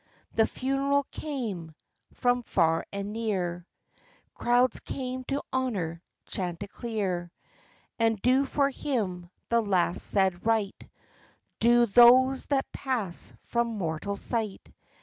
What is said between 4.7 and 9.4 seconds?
came to honor Chanticleer, And do for him